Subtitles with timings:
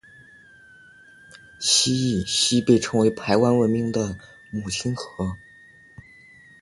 [0.03, 0.11] 隘寮
[2.25, 4.17] 溪被称为排湾文明的
[4.49, 5.37] 母亲河。